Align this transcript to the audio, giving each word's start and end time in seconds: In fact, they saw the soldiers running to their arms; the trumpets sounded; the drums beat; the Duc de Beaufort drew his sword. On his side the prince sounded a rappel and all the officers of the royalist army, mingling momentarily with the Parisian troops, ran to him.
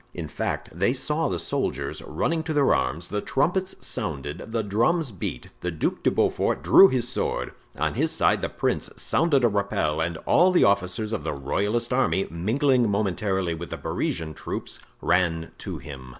In 0.15 0.27
fact, 0.27 0.69
they 0.73 0.93
saw 0.93 1.27
the 1.29 1.37
soldiers 1.37 2.01
running 2.01 2.41
to 2.45 2.53
their 2.53 2.73
arms; 2.73 3.09
the 3.09 3.21
trumpets 3.21 3.75
sounded; 3.85 4.51
the 4.51 4.63
drums 4.63 5.11
beat; 5.11 5.49
the 5.59 5.69
Duc 5.69 6.01
de 6.01 6.09
Beaufort 6.09 6.63
drew 6.63 6.87
his 6.87 7.07
sword. 7.07 7.51
On 7.77 7.93
his 7.93 8.09
side 8.11 8.41
the 8.41 8.49
prince 8.49 8.89
sounded 8.95 9.43
a 9.43 9.47
rappel 9.47 10.01
and 10.01 10.17
all 10.25 10.51
the 10.51 10.63
officers 10.63 11.13
of 11.13 11.23
the 11.23 11.33
royalist 11.33 11.93
army, 11.93 12.25
mingling 12.31 12.89
momentarily 12.89 13.53
with 13.53 13.69
the 13.69 13.77
Parisian 13.77 14.33
troops, 14.33 14.79
ran 15.01 15.51
to 15.59 15.77
him. 15.77 16.09